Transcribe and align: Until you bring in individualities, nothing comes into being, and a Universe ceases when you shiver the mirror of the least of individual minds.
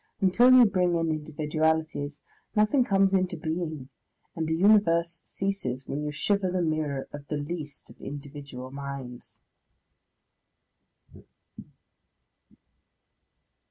Until 0.19 0.51
you 0.51 0.65
bring 0.65 0.95
in 0.95 1.11
individualities, 1.11 2.23
nothing 2.55 2.83
comes 2.83 3.13
into 3.13 3.37
being, 3.37 3.89
and 4.35 4.49
a 4.49 4.53
Universe 4.53 5.21
ceases 5.25 5.85
when 5.85 6.01
you 6.03 6.11
shiver 6.11 6.49
the 6.49 6.63
mirror 6.63 7.07
of 7.13 7.27
the 7.27 7.37
least 7.37 7.87
of 7.91 8.01
individual 8.01 8.71
minds. 8.71 9.41